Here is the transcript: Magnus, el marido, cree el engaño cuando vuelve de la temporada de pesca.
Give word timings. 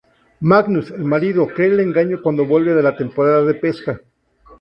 Magnus, 0.39 0.89
el 0.89 1.03
marido, 1.03 1.45
cree 1.47 1.67
el 1.67 1.79
engaño 1.79 2.23
cuando 2.23 2.47
vuelve 2.47 2.73
de 2.73 2.81
la 2.81 2.97
temporada 2.97 3.43
de 3.45 3.53
pesca. 3.53 4.01